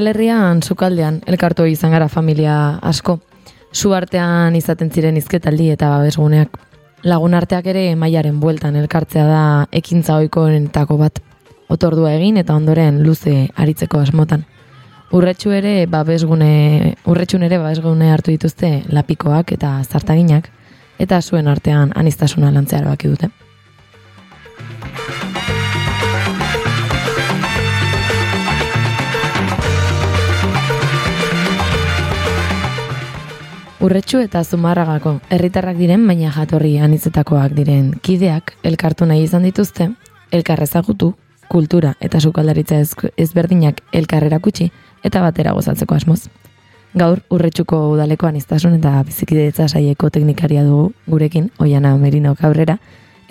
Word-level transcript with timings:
Euskal 0.00 0.14
Herrian, 0.14 0.62
sukaldean, 0.64 1.18
elkartu 1.28 1.66
izan 1.68 1.90
gara 1.92 2.06
familia 2.08 2.78
asko. 2.80 3.18
Zu 3.76 3.90
artean 3.92 4.54
izaten 4.56 4.88
ziren 4.88 5.18
izketaldi 5.20 5.66
eta 5.74 5.90
babesguneak. 5.92 6.54
Lagun 7.04 7.34
arteak 7.36 7.66
ere 7.68 7.82
mailaren 8.00 8.38
bueltan 8.40 8.78
elkartzea 8.80 9.26
da 9.28 9.42
ekintza 9.70 10.16
oikoenetako 10.22 10.96
bat. 10.96 11.20
Otordua 11.68 12.14
egin 12.14 12.40
eta 12.40 12.56
ondoren 12.56 13.02
luze 13.04 13.50
aritzeko 13.52 14.00
asmotan. 14.00 14.46
Urretxu 15.12 15.52
ere 15.52 15.84
babesgune, 15.84 16.94
urretxun 17.04 17.44
ere 17.44 17.58
babesgune 17.60 18.08
hartu 18.08 18.32
dituzte 18.32 18.78
lapikoak 18.88 19.52
eta 19.52 19.74
zartaginak, 19.84 20.48
eta 20.96 21.20
zuen 21.20 21.52
artean 21.52 21.92
anistasuna 21.94 22.54
lantzea 22.56 22.86
baki 22.88 23.12
dute. 23.12 23.28
Urretxu 33.80 34.18
eta 34.20 34.42
zumarragako 34.44 35.14
herritarrak 35.32 35.78
diren 35.80 36.02
baina 36.04 36.28
jatorri 36.34 36.74
anitzetakoak 36.84 37.54
diren 37.56 37.86
kideak 38.04 38.52
elkartu 38.70 39.06
nahi 39.08 39.22
izan 39.24 39.46
dituzte, 39.48 39.86
elkar 40.36 40.60
ezagutu, 40.60 41.14
kultura 41.48 41.94
eta 42.04 42.20
sukaldaritza 42.20 42.82
ezberdinak 43.16 43.80
elkarrera 43.96 44.38
kutsi 44.44 44.68
eta 45.02 45.24
batera 45.24 45.56
gozatzeko 45.56 45.96
asmoz. 45.96 46.28
Gaur, 46.92 47.24
urretxuko 47.32 47.80
udaleko 47.94 48.28
aniztasun 48.28 48.76
eta 48.76 48.98
bizikidetza 49.08 49.70
saieko 49.70 50.10
teknikaria 50.12 50.66
dugu 50.66 50.92
gurekin, 51.08 51.48
oiana 51.58 51.96
merino 51.96 52.34
kabrera, 52.36 52.76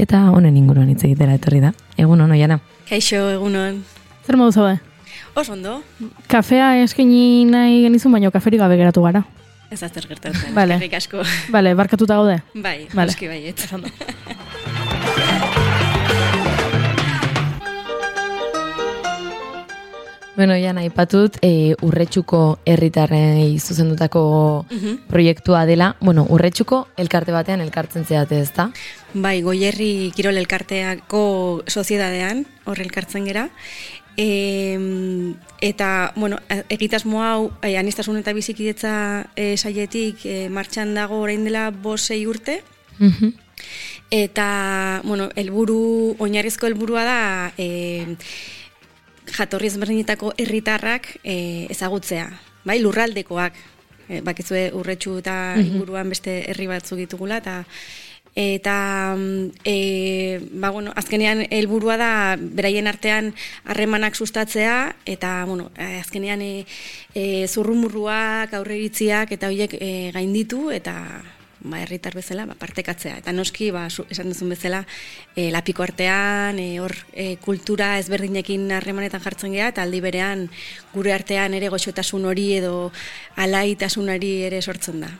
eta 0.02 0.32
honen 0.34 0.58
inguruan 0.58 0.90
hitz 0.90 1.04
egitera 1.04 1.38
etorri 1.38 1.62
da. 1.62 1.76
Egun 1.98 2.26
hon, 2.26 2.32
oiana. 2.34 2.58
Kaixo, 2.90 3.28
egun 3.36 3.60
hon. 3.60 3.82
Zer 4.26 4.40
modu 4.40 4.56
zaude? 4.56 4.80
Oso 5.36 5.54
ondo. 5.54 5.84
Kafea 6.28 6.80
eskini 6.82 7.46
nahi 7.46 7.84
genizun, 7.84 8.18
baina 8.18 8.32
kaferi 8.34 8.58
gabe 8.58 8.80
geratu 8.80 9.06
gara. 9.06 9.28
Ez 9.70 9.84
azter 9.84 10.08
gertatzen. 10.10 10.54
Vale. 10.56 10.74
Eskerrik 10.80 10.98
asko. 10.98 11.24
Vale, 11.54 11.76
barkatuta 11.78 12.16
gaude? 12.18 12.42
Bai, 12.56 12.88
Vale. 12.94 13.12
noski 13.12 13.28
baiet. 13.30 13.68
Bueno, 20.40 20.56
ja 20.56 20.72
nahi 20.72 20.88
patut, 20.88 21.36
e, 21.44 21.76
urretxuko 21.84 22.62
herritarrei 22.64 23.60
zuzendutako 23.60 24.22
proiektua 25.12 25.66
dela. 25.68 25.90
Bueno, 26.00 26.24
urretxuko 26.32 26.86
elkarte 26.96 27.34
batean 27.36 27.60
elkartzen 27.60 28.06
zeate 28.08 28.40
ez 28.40 28.54
da? 28.56 28.70
Bai, 29.14 29.42
goierri 29.44 30.14
kirol 30.16 30.40
elkarteako 30.40 31.24
soziedadean, 31.68 32.46
hor 32.64 32.80
elkartzen 32.80 33.28
gera. 33.28 33.50
E, 34.22 35.34
eta, 35.62 36.12
bueno, 36.18 36.40
egitasmo 36.68 37.22
hau, 37.24 37.54
e, 37.64 37.78
anistasun 37.80 38.18
eta 38.20 38.34
bizikidetza 38.36 38.92
e, 39.32 39.54
saietik 39.56 40.26
e, 40.28 40.34
martxan 40.52 40.92
dago 40.92 41.22
orain 41.24 41.46
dela 41.48 41.70
bosei 41.72 42.26
urte. 42.28 42.58
Mhm. 42.98 43.32
Eta, 44.12 44.50
bueno, 45.06 45.30
helburu 45.40 46.18
oinarrizko 46.20 46.68
helburua 46.68 47.06
da 47.08 47.22
e, 47.56 48.18
jatorri 49.38 49.72
ezberdinetako 49.72 50.34
herritarrak 50.36 51.14
e, 51.24 51.68
ezagutzea, 51.72 52.28
bai, 52.68 52.82
lurraldekoak. 52.84 53.64
E, 54.10 54.20
bakizue 54.26 54.68
urretxu 54.76 55.20
eta 55.22 55.56
inguruan 55.62 56.12
beste 56.12 56.42
herri 56.50 56.68
batzuk 56.68 57.00
ditugula 57.00 57.40
eta 57.40 57.62
eta 58.40 59.16
mm, 59.18 59.52
e, 59.66 60.40
ba, 60.52 60.70
bueno, 60.70 60.94
azkenean 60.96 61.44
helburua 61.52 61.98
da 62.00 62.12
beraien 62.40 62.88
artean 62.88 63.34
harremanak 63.66 64.16
sustatzea 64.16 64.96
eta 65.06 65.44
bueno, 65.46 65.72
e, 65.76 66.00
azkenean 66.00 66.42
e, 66.42 66.54
e, 67.14 67.48
zurrumurruak, 67.48 68.54
aurreritziak 68.56 69.36
eta 69.36 69.52
horiek 69.52 69.76
e, 69.76 70.12
gainditu 70.16 70.70
eta 70.72 70.96
ba, 71.60 71.82
herritar 71.82 72.16
bezala 72.16 72.46
ba, 72.48 72.56
partekatzea. 72.56 73.18
Eta 73.20 73.34
noski, 73.36 73.72
ba, 73.76 73.90
zu- 73.90 74.08
esan 74.10 74.32
duzun 74.32 74.54
bezala, 74.56 74.86
e, 75.36 75.50
lapiko 75.52 75.84
artean, 75.84 76.60
e, 76.60 76.80
hor 76.80 76.96
e, 77.12 77.36
kultura 77.44 77.98
ezberdinekin 78.00 78.70
harremanetan 78.72 79.24
jartzen 79.26 79.52
geha, 79.58 79.74
eta 79.74 79.84
aldi 79.84 80.00
berean 80.00 80.48
gure 80.94 81.12
artean 81.14 81.54
ere 81.60 81.68
goxotasun 81.68 82.26
hori 82.32 82.54
edo 82.62 82.94
alaitasunari 83.36 84.34
ere 84.48 84.62
sortzen 84.62 85.04
da. 85.04 85.12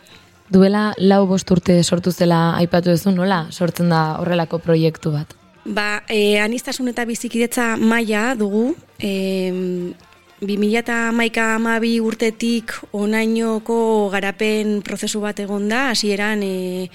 Duela 0.50 0.94
lau 0.98 1.26
bost 1.30 1.52
urte 1.54 1.78
sortu 1.84 2.12
zela 2.12 2.56
aipatu 2.58 2.90
duzu 2.90 3.14
nola 3.14 3.44
sortzen 3.52 3.90
da 3.94 4.18
horrelako 4.22 4.60
proiektu 4.64 5.12
bat? 5.14 5.36
Ba, 5.66 6.02
e, 6.10 6.40
anistasun 6.42 6.90
eta 6.90 7.06
bizikidetza 7.06 7.76
maila 7.78 8.34
dugu, 8.36 8.74
e, 8.98 9.94
2008 10.42 11.44
amabi 11.44 12.00
urtetik 12.00 12.74
onainoko 12.96 14.10
garapen 14.10 14.80
prozesu 14.82 15.22
bat 15.22 15.40
egon 15.44 15.68
da, 15.70 15.90
hasieran 15.92 16.42
e, 16.44 16.90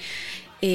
e, 0.61 0.71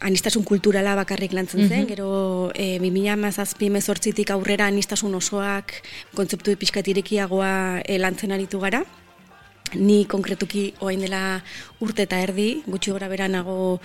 anistasun 0.00 0.44
kulturala 0.46 0.94
bakarrik 0.96 1.34
lantzen 1.34 1.66
zen, 1.68 1.86
gero 1.90 2.52
e, 2.54 2.78
2008 2.78 3.68
mezortzitik 3.74 4.30
aurrera 4.30 4.70
anistasun 4.70 5.18
osoak 5.18 5.74
kontzeptu 6.14 6.54
pixkatirekiagoa 6.56 7.82
e, 7.82 7.98
lantzen 7.98 8.32
aritu 8.32 8.62
gara. 8.62 8.84
Ni 9.74 10.04
konkretuki 10.08 10.72
oain 10.80 11.00
dela 11.02 11.42
urte 11.84 12.04
eta 12.06 12.18
erdi, 12.22 12.62
gutxi 12.66 12.92
gora 12.94 13.08
bera 13.10 13.28
nago 13.28 13.78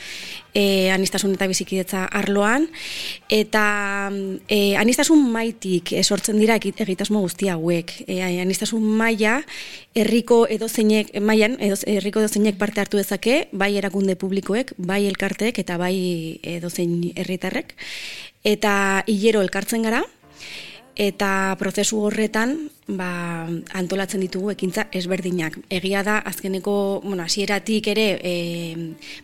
e, 0.55 0.89
anistasun 0.93 1.35
eta 1.35 1.47
bizikidetza 1.49 2.05
arloan, 2.19 2.67
eta 3.29 3.65
e, 4.47 4.75
anistasun 4.79 5.21
maitik 5.33 5.93
sortzen 6.03 6.39
dira 6.41 6.57
egitasmo 6.57 7.21
guzti 7.21 7.51
hauek. 7.53 7.93
E, 8.07 8.21
anistasun 8.41 8.81
maila 8.97 9.41
herriko 9.95 10.43
edozeinek, 10.49 11.13
mailan 11.21 11.59
herriko 11.59 12.23
edozeinek 12.23 12.57
parte 12.57 12.81
hartu 12.81 13.01
dezake, 13.01 13.47
bai 13.51 13.75
erakunde 13.77 14.15
publikoek, 14.15 14.73
bai 14.77 15.03
elkarteek 15.09 15.59
eta 15.59 15.77
bai 15.77 16.39
edozein 16.57 16.99
herritarrek. 17.15 17.75
Eta 18.43 19.03
hilero 19.07 19.41
elkartzen 19.45 19.85
gara, 19.85 20.03
eta 20.95 21.55
prozesu 21.59 21.99
horretan 22.05 22.55
ba, 22.87 23.47
antolatzen 23.73 24.21
ditugu 24.21 24.51
ekintza 24.53 24.87
ezberdinak. 24.93 25.57
Egia 25.69 26.03
da, 26.03 26.19
azkeneko, 26.19 27.01
bueno, 27.03 27.23
hasieratik 27.23 27.87
ere 27.93 28.07
e, 28.21 28.33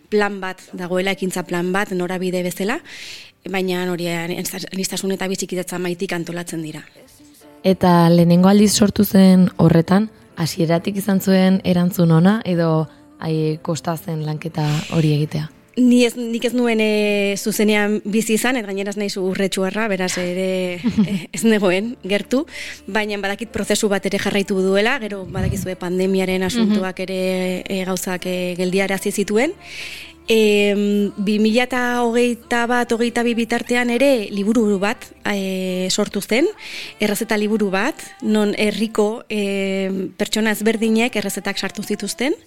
plan 0.10 0.40
bat, 0.42 0.64
dagoela 0.74 1.14
ekintza 1.18 1.44
plan 1.44 1.72
bat, 1.74 1.92
norabide 1.92 2.42
bezala, 2.44 2.80
baina 3.50 3.86
hori 3.92 4.10
anistasun 4.10 5.14
eta 5.16 5.28
bizikidetza 5.28 5.80
maitik 5.80 6.14
antolatzen 6.14 6.64
dira. 6.66 6.84
Eta 7.64 8.10
lehenengo 8.10 8.50
aldiz 8.50 8.74
sortu 8.74 9.04
zen 9.04 9.50
horretan, 9.58 10.10
hasieratik 10.40 10.98
izan 10.98 11.20
zuen 11.20 11.62
erantzun 11.68 12.12
ona 12.12 12.40
edo 12.46 12.88
ai, 13.20 13.60
kosta 13.62 13.98
zen 13.98 14.26
lanketa 14.26 14.66
hori 14.96 15.14
egitea? 15.20 15.59
Ni 15.80 16.04
ez, 16.04 16.14
nik 16.18 16.44
ez 16.44 16.52
nuen 16.54 16.82
e, 16.84 17.36
zuzenean 17.40 18.00
bizi 18.04 18.36
izan, 18.36 18.60
eta 18.60 18.68
gaineraz 18.68 18.98
nahi 19.00 19.12
urretxuarra, 19.22 19.88
beraz 19.92 20.12
ere 20.20 20.50
e, 21.10 21.16
ez 21.32 21.44
negoen 21.48 21.94
gertu, 22.04 22.44
baina 22.88 23.20
badakit 23.22 23.54
prozesu 23.56 23.90
bat 23.92 24.06
ere 24.06 24.20
jarraitu 24.20 24.60
duela, 24.60 24.98
gero 25.00 25.24
badakizue 25.32 25.78
pandemiaren 25.80 26.44
asuntuak 26.44 27.00
ere 27.08 27.22
e, 27.64 27.82
gauzak 27.88 28.28
e, 28.28 28.38
geldiarazi 28.60 29.16
zituen, 29.24 29.56
E, 30.30 31.10
2008 31.18 32.68
bat, 32.70 32.92
hogeita 32.94 33.24
bi 33.26 33.32
bitartean 33.34 33.90
ere 33.90 34.28
liburu 34.30 34.78
bat 34.78 35.08
e, 35.26 35.90
sortu 35.90 36.22
zen, 36.22 36.46
errezeta 37.02 37.34
liburu 37.42 37.72
bat, 37.74 37.98
non 38.22 38.54
herriko 38.54 39.24
e, 39.26 40.12
pertsona 40.22 40.54
ezberdinek 40.54 41.18
errezetak 41.18 41.58
sartu 41.58 41.82
zituzten, 41.82 42.38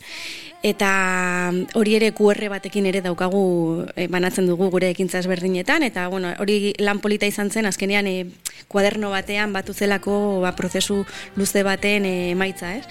eta 0.62 1.50
hori 1.74 1.96
ere 1.98 2.12
QR 2.14 2.48
batekin 2.48 2.86
ere 2.86 3.02
daukagu 3.02 3.86
e, 3.96 4.06
banatzen 4.06 4.46
dugu 4.46 4.70
gure 4.70 4.92
ekintza 4.94 5.18
ezberdinetan, 5.18 5.82
eta 5.82 6.06
bueno, 6.08 6.30
hori 6.38 6.72
lan 6.78 7.02
polita 7.02 7.26
izan 7.26 7.50
zen, 7.50 7.66
azkenean 7.66 8.06
e, 8.06 8.16
kuaderno 8.70 9.10
batean 9.10 9.52
batu 9.52 9.74
zelako 9.74 10.40
ba, 10.40 10.54
prozesu 10.56 11.02
luze 11.36 11.64
baten 11.66 12.06
e, 12.06 12.30
emaitza, 12.30 12.76
ez? 12.78 12.86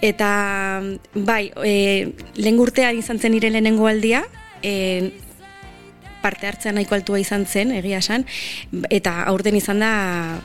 Eta 0.00 0.30
bai, 1.14 1.50
e, 1.66 2.14
lehen 2.38 2.60
urtean 2.62 2.98
izan 2.98 3.18
zen 3.18 3.34
nire 3.34 3.50
lehenengo 3.50 3.90
aldia, 3.90 4.22
e, 4.62 5.10
parte 6.22 6.48
hartzea 6.48 6.72
nahiko 6.72 6.96
altua 6.96 7.20
izan 7.20 7.46
zen, 7.46 7.72
egia 7.78 8.00
esan, 8.02 8.24
eta 8.90 9.14
aurten 9.30 9.56
izan 9.58 9.82
da 9.82 9.92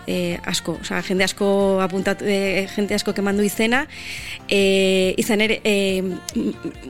e, 0.07 0.37
asko, 0.49 0.77
osea, 0.81 1.01
jende 1.07 1.25
asko 1.25 1.47
apuntatu, 1.83 2.27
e, 2.27 2.65
jende 2.75 2.95
asko 2.97 3.13
kemandu 3.15 3.45
izena, 3.45 3.83
e, 4.47 5.13
izan 5.21 5.43
ere, 5.45 5.59
e, 5.63 6.01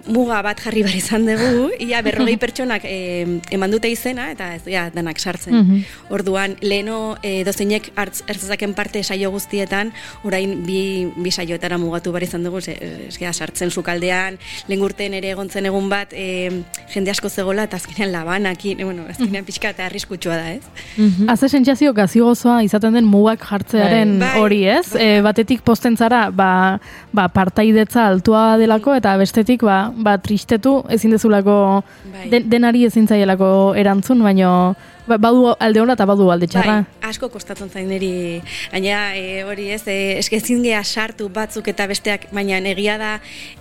muga 0.08 0.42
bat 0.46 0.62
jarri 0.64 0.84
bar 0.86 0.96
izan 0.98 1.28
dugu, 1.28 1.70
ia 1.84 2.02
berrogei 2.06 2.38
pertsonak 2.44 2.86
e, 2.88 3.40
eman 3.56 3.74
dute 3.74 3.92
izena, 3.92 4.30
eta 4.36 4.54
ez 4.58 4.64
ja, 4.70 4.88
danak 4.94 5.20
sartzen. 5.20 5.56
Mhm. 5.60 5.84
Orduan, 6.14 6.58
leheno 6.62 7.18
e, 7.24 7.44
dozeinek 7.48 7.92
hartz, 7.96 8.22
hartzezaken 8.28 8.76
parte 8.78 9.04
saio 9.04 9.32
guztietan, 9.34 9.94
orain 10.28 10.60
bi, 10.68 11.10
bi 11.16 11.32
saioetara 11.32 11.80
mugatu 11.82 12.14
bar 12.16 12.26
izan 12.26 12.44
dugu, 12.44 12.62
ze, 12.62 12.78
ez 13.08 13.18
sartzen 13.34 13.72
sukaldean, 13.72 14.38
lehen 14.68 14.84
urtean 14.84 15.14
ere 15.18 15.32
egontzen 15.34 15.66
egun 15.66 15.90
bat, 15.90 16.14
e, 16.14 16.64
jende 16.94 17.12
asko 17.12 17.30
zegoela, 17.30 17.66
eta 17.70 17.78
azkenean 17.80 18.12
labanakin 18.14 18.73
egin, 18.74 18.86
bueno, 18.88 19.06
azkenean 19.10 19.46
pixka 19.48 19.72
eta 19.74 19.86
arriskutsua 19.88 20.38
da, 20.38 20.52
ez? 20.54 20.64
Mhm. 20.98 21.30
Haze 21.30 21.50
sentsazio 21.50 21.94
gazi 21.94 22.20
gozoa 22.24 22.62
izaten 22.66 22.94
den 22.98 23.06
mugak 23.10 23.44
jartzearen 23.50 24.18
Bai. 24.20 24.32
hori, 24.40 24.62
ez? 24.68 24.96
E, 24.96 25.22
batetik 25.26 25.62
posten 25.66 25.98
zara, 25.98 26.30
ba, 26.32 26.80
ba, 27.12 27.28
partaidetza 27.34 28.08
altua 28.08 28.58
delako, 28.62 28.96
eta 29.00 29.16
bestetik, 29.18 29.64
ba, 29.64 29.92
ba 29.96 30.18
tristetu 30.18 30.82
ezin 30.90 31.12
dezulako, 31.16 31.84
Bai. 32.12 32.30
den, 32.30 32.50
denari 32.50 32.86
ezin 32.86 33.08
zaielako 33.08 33.74
erantzun, 33.80 34.24
baino, 34.24 34.76
ba, 35.08 35.18
badu 35.18 35.54
alde 35.60 35.82
hona 35.82 35.98
eta 35.98 36.06
badu 36.10 36.30
alde 36.32 36.48
txarra. 36.48 36.84
Bai, 36.84 37.03
asko 37.14 37.30
kostatzen 37.34 37.70
zain 37.70 37.90
niri, 37.92 38.42
baina 38.72 39.14
e, 39.16 39.44
hori 39.46 39.70
ez, 39.76 39.84
e, 39.88 40.18
eske 40.18 40.40
ezin 40.42 40.64
gea 40.66 40.82
sartu 40.84 41.30
batzuk 41.34 41.70
eta 41.70 41.86
besteak, 41.90 42.28
baina 42.34 42.58
egia 42.74 42.98
da 42.98 43.12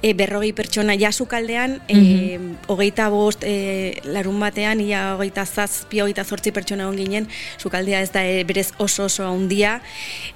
e, 0.01 0.15
berrogei 0.17 0.53
pertsona 0.57 0.97
jasukaldean, 0.99 1.79
e, 1.89 2.39
hogeita 2.73 3.09
bost 3.13 3.45
e, 3.45 4.01
larun 4.09 4.41
batean, 4.41 4.81
ia 4.81 5.13
hogeita 5.17 5.45
zazpi, 5.45 6.01
hogeita 6.01 6.25
zortzi 6.25 6.53
pertsona 6.55 6.89
on 6.89 6.97
ginen, 6.97 7.29
sukaldea 7.59 8.03
ez 8.03 8.11
da 8.15 8.25
e, 8.25 8.43
berez 8.49 8.71
oso 8.79 9.07
oso 9.11 9.29
handia, 9.29 9.79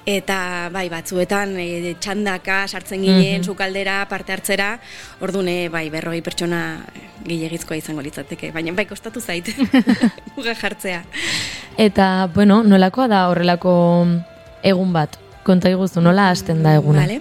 eta 0.06 0.68
bai, 0.74 0.88
batzuetan 0.92 1.56
e, 1.60 1.96
txandaka 2.00 2.64
sartzen 2.68 3.04
ginen, 3.06 3.44
sukaldera, 3.44 4.02
parte 4.10 4.36
hartzera, 4.36 4.74
ordune 5.24 5.66
bai, 5.72 5.88
berrogei 5.94 6.22
pertsona 6.26 6.62
gehiagizkoa 7.26 7.78
izango 7.80 8.04
litzateke, 8.04 8.52
baina 8.54 8.74
bai 8.76 8.86
kostatu 8.88 9.20
zait, 9.20 9.48
muga 10.36 10.54
jartzea. 10.54 11.02
Eta, 11.76 12.28
bueno, 12.32 12.62
nolakoa 13.06 13.08
da 13.08 13.29
horrelako 13.31 14.06
egun 14.62 14.93
bat? 14.93 15.19
Konta 15.47 15.70
iguzu, 15.70 16.00
nola 16.03 16.31
hasten 16.32 16.64
da 16.64 16.73
eguna? 16.75 17.05
Vale. 17.05 17.20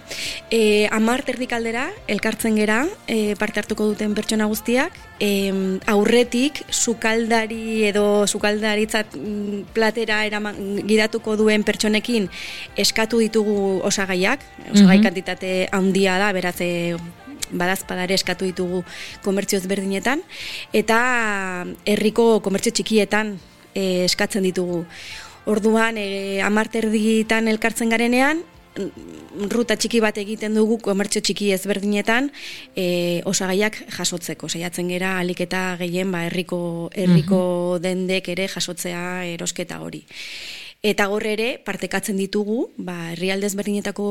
E, 0.49 0.87
amar 0.89 1.21
terdik 1.21 1.51
aldera, 1.53 1.91
elkartzen 2.07 2.55
gera, 2.57 2.87
e, 3.07 3.35
parte 3.37 3.59
hartuko 3.59 3.85
duten 3.85 4.15
pertsona 4.15 4.47
guztiak, 4.49 4.91
e, 5.21 5.53
aurretik 5.85 6.63
sukaldari 6.71 7.85
edo 7.85 8.25
sukaldaritzat 8.25 9.13
mm, 9.13 9.67
platera 9.75 10.23
eraman, 10.25 10.57
gidatuko 10.87 11.35
duen 11.37 11.63
pertsonekin 11.63 12.25
eskatu 12.75 13.19
ditugu 13.21 13.81
osagaiak, 13.85 14.41
osagai 14.73 14.97
Mhm. 14.97 15.03
kantitate 15.03 15.69
handia 15.71 16.17
da, 16.17 16.33
beraz 16.33 16.59
e, 16.61 16.97
badazpadare 17.51 18.15
eskatu 18.15 18.45
ditugu 18.45 18.83
komertzio 19.21 19.59
ezberdinetan, 19.59 20.23
eta 20.73 21.63
herriko 21.85 22.39
komertzio 22.41 22.73
txikietan 22.73 23.37
e, 23.75 24.05
eskatzen 24.05 24.41
ditugu. 24.41 24.87
Orduan, 25.45 25.97
e, 25.97 26.41
amarterditan 26.41 27.47
elkartzen 27.47 27.89
garenean, 27.93 28.41
ruta 29.51 29.75
txiki 29.79 30.01
bat 30.03 30.17
egiten 30.19 30.55
dugu 30.57 30.77
komertzio 30.83 31.21
txiki 31.23 31.51
ezberdinetan 31.55 32.29
e, 32.75 33.21
osagaiak 33.27 33.77
jasotzeko. 33.95 34.49
Saiatzen 34.49 34.89
gera 34.91 35.15
alik 35.21 35.45
eta 35.45 35.75
gehien 35.79 36.11
ba, 36.11 36.25
herriko, 36.27 36.91
herriko 36.95 37.41
dendek 37.83 38.29
ere 38.35 38.49
jasotzea 38.51 39.25
erosketa 39.31 39.79
hori. 39.83 40.03
Eta 40.85 41.07
gaur 41.09 41.23
ere 41.25 41.55
partekatzen 41.65 42.17
ditugu, 42.19 42.67
ba, 42.77 43.11
herrialde 43.15 43.47
ezberdinetako 43.49 44.07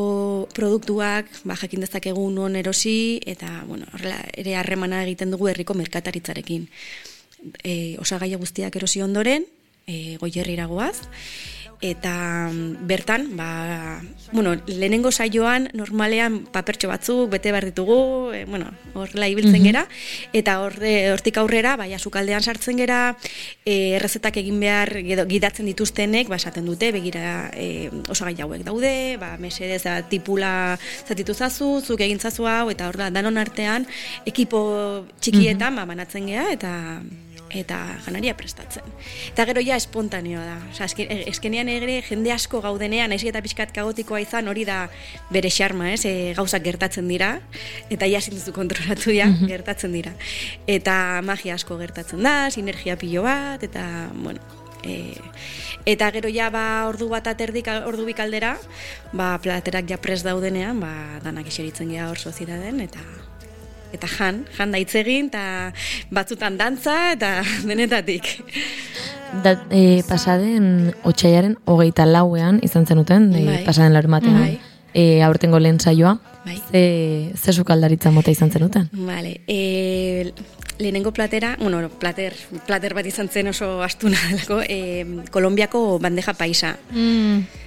produktuak, 0.57 1.29
ba, 1.47 1.59
jakin 1.61 1.85
dezakegu 1.85 2.25
non 2.35 2.57
erosi 2.59 3.21
eta 3.31 3.63
bueno, 3.69 3.87
horrela 3.95 4.19
ere 4.33 4.57
harremana 4.59 5.05
egiten 5.05 5.31
dugu 5.35 5.53
herriko 5.53 5.77
merkataritzarekin. 5.79 6.67
E, 7.63 7.75
osagaia 8.01 8.41
guztiak 8.41 8.75
erosi 8.81 9.05
ondoren, 9.05 9.45
e, 9.87 10.17
goierrira 10.21 10.67
goaz, 10.67 11.03
eta 11.85 12.49
mm, 12.51 12.87
bertan, 12.87 13.37
ba, 13.37 14.01
bueno, 14.33 14.55
lehenengo 14.67 15.13
saioan 15.13 15.69
normalean 15.77 16.47
papertxo 16.49 16.89
batzuk 16.89 17.29
bete 17.31 17.53
behar 17.53 17.67
ditugu, 17.69 18.33
e, 18.33 18.45
bueno, 18.49 18.71
horrela 18.95 19.29
ibiltzen 19.29 19.63
gera, 19.65 19.85
eta 20.33 20.61
horre, 20.65 20.95
hortik 21.13 21.37
aurrera, 21.43 21.75
bai, 21.77 21.91
sukaldean 21.99 22.43
sartzen 22.43 22.81
gera, 22.81 23.17
e, 23.65 23.97
errezetak 23.99 24.39
egin 24.41 24.61
behar 24.65 24.95
edo 25.03 25.27
gidatzen 25.29 25.69
dituztenek, 25.69 26.31
ba, 26.33 26.41
esaten 26.41 26.65
dute, 26.65 26.89
begira 26.95 27.51
e, 27.53 27.91
osagai 28.09 28.39
hauek 28.41 28.65
daude, 28.65 28.95
ba, 29.21 29.35
mesedez, 29.43 29.83
da, 29.85 29.99
tipula 30.09 30.79
zatitu 31.05 31.35
zazu, 31.35 31.83
zuk 31.85 32.01
egin 32.01 32.21
zazu 32.21 32.49
hau, 32.49 32.71
eta 32.73 32.89
hor 32.89 32.97
da, 32.97 33.11
danon 33.13 33.37
artean, 33.37 33.85
ekipo 34.25 35.05
txikietan, 35.21 35.77
ba, 35.77 35.85
banatzen 35.93 36.33
gea, 36.33 36.49
eta 36.57 36.73
eta 37.55 37.79
janaria 38.07 38.35
prestatzen. 38.37 38.87
Eta 39.31 39.47
gero 39.51 39.63
ja 39.65 39.77
espontaneoa 39.81 40.45
da. 40.45 40.57
Osa, 40.73 40.89
eske, 40.89 41.07
eskenean 41.31 41.71
ere 41.73 42.01
jende 42.07 42.33
asko 42.35 42.61
gaudenean, 42.65 43.13
naiz 43.13 43.23
eta 43.25 43.43
pixkat 43.45 43.75
kaotikoa 43.77 44.23
izan, 44.25 44.49
hori 44.51 44.67
da 44.69 44.85
bere 45.35 45.53
xarma, 45.53 45.93
ez? 45.95 46.03
E, 46.09 46.33
gauzak 46.37 46.65
gertatzen 46.65 47.09
dira, 47.11 47.37
eta 47.93 48.09
ja 48.11 48.23
duzu 48.25 48.55
kontrolatu 48.57 49.15
ja, 49.15 49.29
gertatzen 49.55 49.95
dira. 49.95 50.15
Eta 50.67 51.23
magia 51.27 51.59
asko 51.59 51.79
gertatzen 51.81 52.23
da, 52.25 52.51
sinergia 52.51 52.99
pilo 53.01 53.25
bat, 53.27 53.63
eta, 53.63 53.85
bueno, 54.15 54.41
e, 54.85 55.15
eta 55.85 56.11
gero 56.15 56.29
ja 56.33 56.51
ba 56.51 56.87
ordu 56.89 57.09
bat 57.13 57.27
aterdik 57.29 57.69
ordu 57.75 58.07
bikaldera, 58.09 58.57
ba 59.13 59.35
platerak 59.43 59.89
ja 59.91 59.99
pres 60.01 60.23
daudenean, 60.25 60.81
ba 60.81 61.21
danak 61.25 61.49
iseritzen 61.49 61.91
gea 61.93 62.09
hor 62.11 62.21
sozietaten 62.21 62.81
eta 62.85 63.01
eta 63.95 64.09
jan, 64.11 64.45
jan 64.57 64.75
da 64.75 64.81
hitz 64.83 64.95
egin, 65.01 65.31
eta 65.33 65.73
batzutan 66.15 66.59
dantza, 66.61 67.13
eta 67.15 67.37
denetatik. 67.69 68.31
Da, 69.45 69.57
e, 69.71 70.03
pasaden 70.09 70.93
otxaiaren 71.03 71.57
hogeita 71.71 72.07
lauean 72.07 72.61
izan 72.63 72.87
zenuten, 72.87 73.33
e, 73.35 73.45
Bai. 73.49 73.63
pasaden 73.67 73.95
larmatean, 73.97 74.41
Bai. 74.41 74.59
e, 74.93 75.23
aurtengo 75.27 75.59
lehen 75.59 75.81
saioa, 75.81 76.19
Bai. 76.45 76.59
ze, 76.71 76.85
ze 77.35 77.53
sukaldaritza 77.53 78.13
mota 78.15 78.31
izan 78.31 78.53
zenuten? 78.53 78.91
Vale, 78.93 79.41
e, 79.49 80.33
lehenengo 80.79 81.13
platera, 81.13 81.57
bueno, 81.61 81.89
plater, 81.89 82.35
plater 82.67 82.95
bat 82.95 83.07
izan 83.07 83.29
zen 83.29 83.49
oso 83.49 83.83
astuna 83.83 84.19
delako, 84.31 84.61
e, 84.69 85.25
Kolombiako 85.31 85.99
bandeja 85.99 86.35
paisa. 86.35 86.77
Mm. 86.91 87.63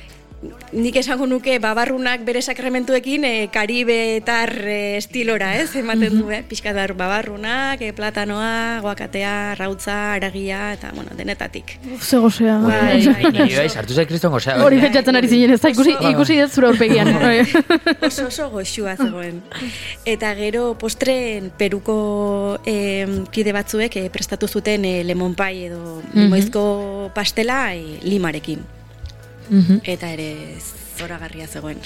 Nik 0.78 1.00
esango 1.00 1.26
nuke 1.26 1.56
babarrunak 1.58 2.22
bere 2.28 2.44
sakramentuekin 2.46 3.24
e, 3.26 3.32
karibetar 3.50 4.52
e, 4.70 4.98
estilora, 5.00 5.56
ez? 5.58 5.72
Ematen 5.80 6.14
du, 6.20 6.28
eh? 6.30 6.44
Pixkatar 6.46 6.94
babarrunak, 6.94 7.82
e, 7.82 7.90
platanoa, 7.98 8.78
guakatea, 8.86 9.56
rautza, 9.58 9.96
aragia, 10.14 10.76
eta, 10.76 10.92
bueno, 10.94 11.18
denetatik. 11.18 11.80
Ze 11.98 12.22
gozea. 12.22 12.60
Bai, 12.62 13.02
bai, 13.08 13.32
Niri 13.34 13.58
bai, 13.58 13.66
sartu 13.70 13.98
zait 13.98 14.12
kriston 14.12 14.36
gozea. 14.36 14.60
Hori 14.62 14.78
pentsatzen 14.84 15.18
ari 15.18 15.32
zinen, 15.32 15.56
ez 15.58 15.60
da 15.64 15.74
ikusi, 15.74 15.98
ikusi 16.12 16.40
dut 16.44 16.54
zure 16.54 16.70
aurpegian. 16.70 17.12
oso 18.06 18.30
oso 18.30 18.52
goxua 18.54 18.94
zegoen. 19.00 19.42
Eta 20.06 20.36
gero 20.38 20.70
postren 20.78 21.50
peruko 21.58 21.98
em, 22.62 23.24
kide 23.34 23.58
batzuek 23.58 23.98
eh, 24.04 24.08
prestatu 24.14 24.46
zuten 24.48 24.86
eh, 24.86 25.02
lemon 25.08 25.34
pie 25.38 25.72
edo 25.72 26.02
limoizko 26.14 27.12
pastela 27.18 27.72
eh, 27.74 27.98
limarekin. 28.06 28.77
Mhm. 29.50 29.82
Eta 29.84 30.12
ere 30.12 30.58
zoragarria 30.98 31.48
zegoen. 31.48 31.78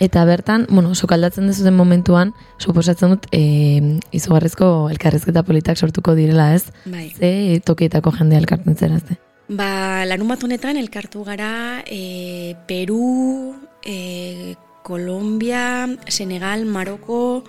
Eta 0.00 0.24
bertan, 0.24 0.66
bueno, 0.70 0.94
sokaldatzen 0.94 1.46
dezuten 1.50 1.76
momentuan, 1.76 2.32
suposatzen 2.58 3.14
dut, 3.14 3.26
e, 3.32 4.00
izugarrizko 4.16 4.88
elkarrezketa 4.90 5.42
politak 5.44 5.76
sortuko 5.76 6.14
direla, 6.16 6.54
ez? 6.54 6.64
Bai. 6.86 7.10
Ze 7.18 7.60
tokietako 7.64 8.12
jendea 8.16 8.40
elkartzen 8.40 8.76
zerazte. 8.76 9.18
Ba, 9.50 10.06
larun 10.06 10.30
bat 10.30 10.42
honetan 10.46 10.78
elkartu 10.78 11.24
gara 11.26 11.82
e, 11.86 12.54
Peru, 12.66 13.56
e, 13.84 14.54
Kolombia, 14.82 15.88
Senegal, 16.08 16.64
Maroko, 16.64 17.44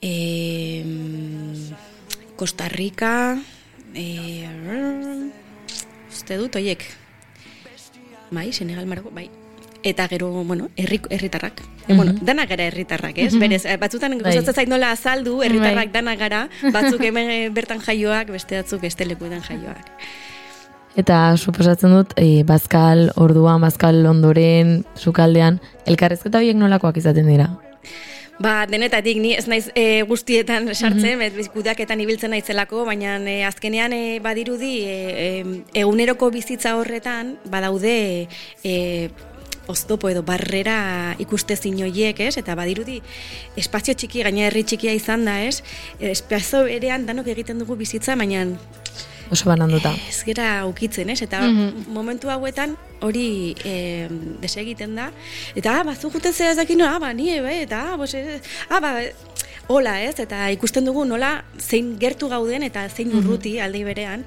e, 0.00 0.84
Costa 2.36 2.68
Rica, 2.68 3.38
e, 3.94 4.46
uste 6.12 6.36
dut, 6.36 6.60
oiek. 6.60 6.86
Bai, 8.30 8.52
Senegal, 8.52 8.86
Maroko, 8.86 9.10
bai. 9.10 9.30
Eta 9.82 10.08
gero, 10.08 10.30
bueno, 10.44 10.68
herri, 10.76 11.00
herritarrak. 11.10 11.62
E, 11.86 11.94
bueno, 11.94 12.12
danak 12.20 12.48
gara 12.48 12.64
herritarrak, 12.64 13.18
ez? 13.18 13.36
Berez, 13.38 13.64
eh, 13.66 13.76
batzutan 13.76 14.16
Bai. 14.18 14.32
gustatzen 14.34 14.54
zait 14.54 14.68
nola 14.68 14.90
azaldu, 14.90 15.42
herritarrak 15.42 15.92
Bai. 15.92 15.94
danak 15.94 16.18
gara, 16.18 16.48
batzuk 16.74 17.04
hemen 17.06 17.30
eh, 17.30 17.50
bertan 17.50 17.80
jaioak, 17.80 18.32
beste 18.34 18.58
batzuk 18.58 18.82
beste 18.82 19.06
lekuetan 19.06 19.44
jaioak. 19.46 19.92
Eta 20.96 21.36
suposatzen 21.36 21.92
dut, 21.92 22.16
e, 22.16 22.42
bazkal 22.48 23.10
orduan, 23.20 23.60
bazkal 23.60 24.00
ondoren, 24.08 24.80
sukaldean, 24.96 25.60
elkarrezketa 25.86 26.40
horiek 26.40 26.56
nolakoak 26.56 26.96
izaten 26.96 27.28
dira. 27.28 27.50
Ba, 28.38 28.66
denetatik, 28.68 29.16
ni 29.16 29.32
ez 29.32 29.46
naiz 29.48 29.70
e, 29.72 30.02
guztietan 30.04 30.68
sartzen, 30.74 31.16
mm 31.16 31.22
-hmm. 31.22 31.52
kudeaketan 31.54 32.00
ibiltzen 32.00 32.30
naizelako, 32.30 32.84
baina 32.84 33.16
e, 33.16 33.44
azkenean 33.44 33.92
e, 33.92 34.20
badirudi 34.20 34.84
e, 34.84 34.96
e, 35.24 35.44
eguneroko 35.80 36.30
bizitza 36.30 36.76
horretan 36.76 37.38
badaude 37.48 38.28
e, 38.62 39.08
oztopo 39.66 40.08
edo 40.08 40.22
barrera 40.22 41.16
ikuste 41.18 41.56
zinoiek, 41.56 42.20
ez? 42.20 42.36
Eta 42.36 42.54
badirudi 42.54 43.00
espazio 43.56 43.94
txiki, 43.94 44.22
gaina 44.22 44.46
herri 44.46 44.64
txikia 44.64 44.92
izan 44.92 45.24
da, 45.24 45.40
ez? 45.42 45.62
Espazio 45.98 46.64
berean 46.64 47.06
danok 47.06 47.26
egiten 47.26 47.58
dugu 47.58 47.76
bizitza, 47.76 48.16
baina 48.16 48.44
Oso 49.30 49.48
bananduta. 49.48 49.92
ez 50.08 50.22
gera 50.24 50.66
ukitzen, 50.66 51.10
ez? 51.10 51.20
Eta 51.22 51.40
Mhm. 51.40 51.86
momentu 51.92 52.28
hauetan 52.30 52.76
hori 53.00 53.54
e, 53.64 54.08
desegiten 54.40 54.94
da. 54.94 55.10
Eta, 55.54 55.80
ah, 55.80 55.84
bazu 55.84 56.10
juten 56.10 56.32
zera 56.32 56.50
ez 56.50 56.56
dakin, 56.56 56.82
ah, 56.82 56.98
ba, 56.98 57.12
nie, 57.12 57.40
bai, 57.42 57.62
eta, 57.62 57.92
ah, 57.92 57.96
bos, 57.96 58.14
eh, 58.14 58.40
ah, 58.70 58.80
ba, 58.80 59.00
hola, 59.68 60.02
ez? 60.02 60.18
Eta 60.22 60.46
ikusten 60.54 60.86
dugu 60.86 61.04
nola 61.04 61.44
zein 61.58 61.96
gertu 61.98 62.28
gauden 62.30 62.62
eta 62.62 62.84
zein 62.88 63.10
urruti 63.16 63.56
aldi 63.60 63.82
berean. 63.84 64.24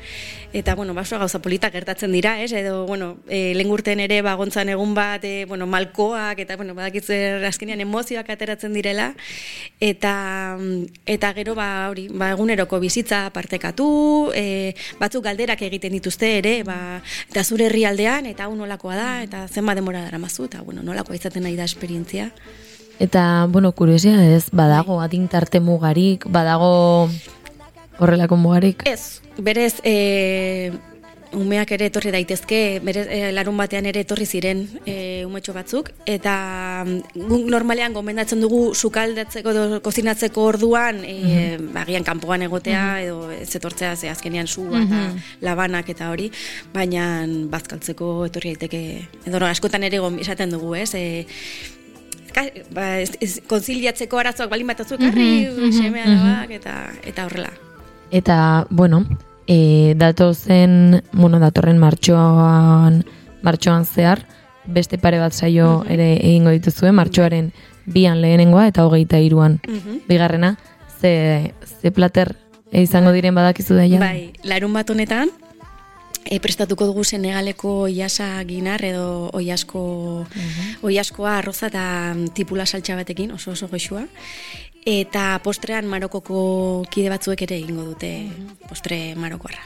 Eta, 0.52 0.74
bueno, 0.76 0.96
baso 0.98 1.20
gauza 1.20 1.40
politak 1.40 1.74
gertatzen 1.74 2.12
dira, 2.12 2.34
ez? 2.42 2.52
Edo, 2.58 2.86
bueno, 2.88 3.18
e, 3.28 3.54
lengurten 3.56 4.00
ere 4.02 4.22
bagontzan 4.26 4.70
egun 4.74 4.96
bat, 4.98 5.24
e, 5.24 5.46
bueno, 5.46 5.68
malkoak, 5.70 6.40
eta, 6.42 6.58
bueno, 6.58 6.74
badakitzer 6.76 7.46
azkenean 7.46 7.84
emozioak 7.86 8.32
ateratzen 8.34 8.74
direla. 8.74 9.12
Eta, 9.80 10.58
eta 11.06 11.34
gero, 11.38 11.54
ba, 11.56 11.90
hori, 11.92 12.08
ba, 12.10 12.32
eguneroko 12.34 12.80
bizitza 12.82 13.28
partekatu, 13.36 14.32
e, 14.34 14.74
batzuk 15.00 15.24
galderak 15.24 15.62
egiten 15.70 15.94
dituzte 15.96 16.34
ere, 16.40 16.56
ba, 16.68 17.00
eta 17.30 17.46
zure 17.46 17.70
herrialdean 17.70 18.26
eta 18.34 18.50
hau 18.50 18.58
nolakoa 18.58 18.98
da, 18.98 19.12
eta 19.24 19.46
zenba 19.48 19.78
demora 19.78 20.02
dara 20.02 20.18
mazu, 20.18 20.50
eta, 20.50 20.66
bueno, 20.66 20.84
nolakoa 20.84 21.16
izaten 21.16 21.46
nahi 21.46 21.56
da 21.56 21.70
esperientzia. 21.70 22.34
Eta, 23.00 23.48
bueno, 23.48 23.72
kuriosia 23.72 24.20
ez, 24.36 24.50
badago 24.52 25.00
adintarte 25.00 25.62
mugarik, 25.64 26.26
badago 26.28 27.10
horrelako 27.98 28.36
mugarik? 28.36 28.84
Ez, 28.88 29.22
berez, 29.40 29.80
e, 29.88 30.72
umeak 31.32 31.72
ere 31.76 31.88
etorri 31.90 32.12
daitezke, 32.12 32.82
berez, 32.84 33.06
e, 33.08 33.32
larun 33.36 33.58
batean 33.60 33.88
ere 33.90 34.02
etorri 34.04 34.26
ziren 34.26 34.66
e, 34.84 35.24
umetxo 35.28 35.54
batzuk, 35.56 35.92
eta 36.10 36.36
mm, 36.84 37.24
guk 37.30 37.48
normalean 37.54 37.96
gomendatzen 37.96 38.42
dugu 38.44 38.74
sukaldatzeko 38.74 39.56
edo 39.56 39.82
kozinatzeko 39.86 40.48
orduan, 40.52 41.04
e, 41.06 41.58
bagian 41.76 42.04
kanpoan 42.08 42.44
egotea, 42.50 42.86
edo 43.06 43.30
ez 43.32 43.50
etortzea, 43.56 43.96
ze 43.96 44.12
azkenean 44.12 44.48
sua 44.48 44.84
eta 44.84 45.04
labanak 45.46 45.96
eta 45.96 46.12
hori, 46.12 46.32
baina 46.74 47.26
bazkaltzeko 47.52 48.14
etorri 48.28 48.56
daiteke, 48.56 48.86
edo 49.24 49.40
no, 49.40 49.48
askotan 49.48 49.88
ere 49.88 50.02
esaten 50.20 50.58
dugu, 50.58 50.76
ez, 50.82 50.92
e, 50.98 51.28
ba, 52.74 53.00
ez, 53.00 53.12
ez, 53.22 53.42
konziliatzeko 53.48 54.20
arazoak 54.20 54.50
balin 54.50 54.68
bat 54.68 54.82
atzuk, 54.82 55.00
mm 55.02 55.72
seme 55.72 56.04
eta, 56.56 56.92
eta 57.04 57.26
horrela. 57.26 57.52
Eta, 58.12 58.66
bueno, 58.70 59.06
e, 59.48 59.94
datozen, 59.98 61.02
bueno, 61.14 61.40
datorren 61.40 61.78
martxoan, 61.78 63.04
martxoan 63.42 63.86
zehar, 63.86 64.26
beste 64.66 64.98
pare 64.98 65.20
bat 65.20 65.34
saio 65.34 65.84
ere 65.90 66.14
egingo 66.18 66.52
dituzue, 66.54 66.92
martxoaren 66.92 67.52
bian 67.90 68.22
lehenengoa 68.22 68.68
eta 68.68 68.86
hogeita 68.86 69.20
iruan 69.20 69.60
Mhm. 69.68 70.02
bigarrena, 70.08 70.58
ze, 71.02 71.54
ze 71.82 71.92
plater 71.92 72.36
izango 72.72 73.12
diren 73.12 73.36
badakizu 73.36 73.76
da 73.76 73.86
ja? 73.88 74.00
Bai, 74.00 74.34
larun 74.44 74.74
bat 74.74 74.90
honetan, 74.90 75.30
e, 76.26 76.40
prestatuko 76.40 76.86
dugu 76.86 77.04
Senegaleko 77.04 77.86
oiasa 77.88 78.44
ginar 78.48 78.84
edo 78.86 79.30
oiasko, 79.34 79.82
oiaskoa 80.82 81.38
arroza 81.40 81.68
eta 81.68 82.16
tipula 82.34 82.66
saltxa 82.66 82.96
batekin, 83.00 83.32
oso 83.32 83.52
oso 83.52 83.68
goxua. 83.68 84.06
Eta 84.86 85.40
postrean 85.44 85.88
Marokoko 85.92 86.86
kide 86.90 87.10
batzuek 87.12 87.42
ere 87.46 87.58
egingo 87.60 87.84
dute 87.84 88.30
postre 88.70 89.14
marokoarra. 89.20 89.62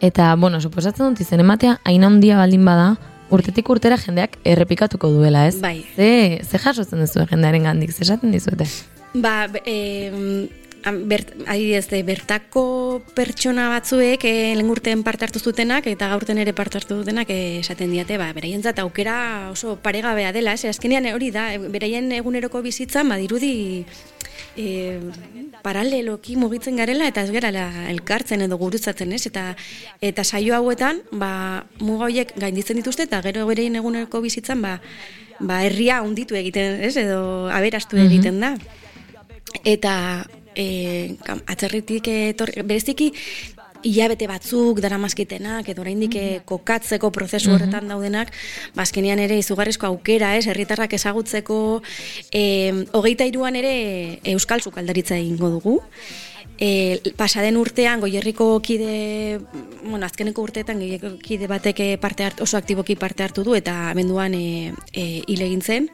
Eta, 0.00 0.34
bueno, 0.36 0.60
suposatzen 0.60 1.10
dut 1.10 1.20
izen 1.20 1.42
ematea, 1.42 1.78
hain 1.84 2.04
handia 2.04 2.38
baldin 2.38 2.64
bada, 2.64 2.94
urtetik 3.30 3.68
urtera 3.68 3.98
jendeak 4.00 4.38
errepikatuko 4.48 5.10
duela, 5.12 5.46
ez? 5.50 5.58
Bai. 5.60 5.82
Ze, 5.96 6.40
ze 6.40 6.58
jasotzen 6.62 7.02
duzu 7.04 7.26
jendearen 7.28 7.68
gandik, 7.68 7.92
ze 7.92 8.06
esaten 8.06 8.32
dizuete? 8.32 8.64
Ba, 9.12 9.44
am- 9.44 10.48
bert, 10.84 11.32
adibidez, 11.46 11.88
de, 11.90 12.02
bertako 12.06 13.02
pertsona 13.14 13.68
batzuek 13.72 14.24
e, 14.24 14.54
lengurten 14.56 15.02
parte 15.04 15.26
hartu 15.26 15.40
zutenak 15.40 15.86
eta 15.90 16.08
gaurten 16.12 16.38
ere 16.38 16.54
parte 16.56 16.78
hartu 16.78 17.00
dutenak 17.02 17.30
eh, 17.30 17.60
esaten 17.60 17.92
diate, 17.92 18.16
ba, 18.18 18.30
beraientzat 18.32 18.80
aukera 18.80 19.50
oso 19.52 19.76
paregabea 19.82 20.32
dela, 20.32 20.54
ez? 20.54 20.64
Azkenean 20.70 21.06
hori 21.12 21.30
da, 21.34 21.50
beraien 21.72 22.10
eguneroko 22.16 22.62
bizitzan, 22.64 23.08
badirudi 23.12 23.84
e, 24.56 24.98
paraleloki 25.62 26.36
mugitzen 26.40 26.80
garela 26.80 27.08
eta 27.10 27.26
ez 27.26 27.30
gerala 27.34 27.68
elkartzen 27.92 28.46
edo 28.46 28.56
gurutzatzen, 28.60 29.12
ez? 29.12 29.26
Eta 29.28 29.54
eta 30.00 30.24
saio 30.24 30.56
hauetan, 30.56 31.04
ba, 31.12 31.66
muga 31.78 32.08
horiek 32.08 32.36
gainditzen 32.40 32.80
dituzte 32.80 33.08
eta 33.08 33.20
gero 33.26 33.46
beraien 33.50 33.76
eguneroko 33.76 34.22
bizitzan, 34.24 34.62
ba, 34.64 34.78
ba 35.40 35.64
herria 35.64 36.00
hunditu 36.02 36.36
egiten, 36.40 36.80
ez? 36.88 36.96
Edo 36.96 37.50
aberastu 37.52 38.00
egiten 38.00 38.40
da 38.40 38.56
eta 39.64 40.26
e, 40.60 41.16
atzerritik 41.48 42.12
etor, 42.12 42.52
bereziki 42.62 43.10
hilabete 43.82 44.26
batzuk 44.28 44.80
daramazkitenak 44.84 45.68
edo 45.72 45.82
oraindik 45.84 46.16
eh, 46.20 46.40
kokatzeko 46.48 47.10
prozesu 47.14 47.54
horretan 47.54 47.88
daudenak, 47.88 48.32
bazkenian 48.76 49.22
ere 49.24 49.38
izugarrizko 49.40 49.88
aukera, 49.88 50.34
ez, 50.36 50.46
herritarrak 50.50 50.92
ezagutzeko, 50.98 51.60
e, 52.32 52.42
hogeita 52.96 53.28
iruan 53.28 53.56
ere 53.56 53.72
euskal 54.34 54.60
sukaldaritza 54.60 55.16
egingo 55.16 55.50
dugu, 55.56 55.78
E, 56.60 57.00
pasaden 57.16 57.56
urtean 57.56 58.02
goierriko 58.02 58.60
kide, 58.60 59.40
bueno, 59.82 60.04
azkeneko 60.04 60.42
urteetan 60.44 60.76
goierriko 60.82 61.14
kide 61.22 61.48
batek 61.48 61.80
eh, 61.80 61.94
parte 62.00 62.26
hartu, 62.26 62.44
oso 62.44 62.58
aktiboki 62.58 62.98
parte 63.00 63.24
hartu 63.24 63.44
du 63.46 63.54
eta 63.56 63.90
amenduan 63.90 64.34
e, 64.36 64.74
e, 64.92 65.04
hil 65.26 65.40
egin 65.46 65.62
zen. 65.62 65.88